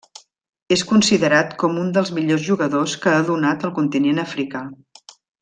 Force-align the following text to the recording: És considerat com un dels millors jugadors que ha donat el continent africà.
És 0.75 0.83
considerat 0.91 1.53
com 1.63 1.77
un 1.81 1.91
dels 1.97 2.11
millors 2.15 2.47
jugadors 2.47 2.97
que 3.05 3.13
ha 3.19 3.21
donat 3.29 3.67
el 3.69 3.75
continent 3.77 4.25
africà. 4.27 4.65